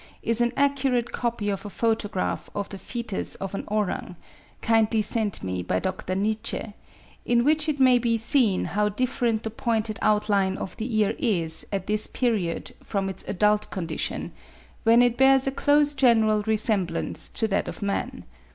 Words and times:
3) 0.23 0.29
is 0.31 0.41
an 0.41 0.51
accurate 0.57 1.11
copy 1.11 1.47
of 1.47 1.63
a 1.63 1.69
photograph 1.69 2.49
of 2.55 2.67
the 2.69 2.79
foetus 2.79 3.35
of 3.35 3.53
an 3.53 3.63
orang 3.67 4.15
(kindly 4.59 4.99
sent 4.99 5.43
me 5.43 5.61
by 5.61 5.77
Dr. 5.77 6.15
Nitsche), 6.15 6.73
in 7.23 7.43
which 7.43 7.69
it 7.69 7.79
may 7.79 7.99
be 7.99 8.17
seen 8.17 8.65
how 8.65 8.89
different 8.89 9.43
the 9.43 9.51
pointed 9.51 9.99
outline 10.01 10.57
of 10.57 10.75
the 10.77 10.91
ear 10.97 11.13
is 11.19 11.67
at 11.71 11.85
this 11.85 12.07
period 12.07 12.73
from 12.81 13.09
its 13.09 13.23
adult 13.27 13.69
condition, 13.69 14.31
when 14.85 15.03
it 15.03 15.17
bears 15.17 15.45
a 15.45 15.51
close 15.51 15.93
general 15.93 16.41
resemblance 16.47 17.29
to 17.29 17.47
that 17.47 17.67
of 17.67 17.83
man. 17.83 18.25